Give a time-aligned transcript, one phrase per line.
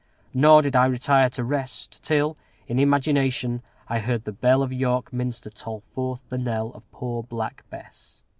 [0.33, 5.13] Nor did I retire to rest till, in imagination, I heard the bell of York
[5.13, 8.23] Minster toll forth the knell of poor Black Bess.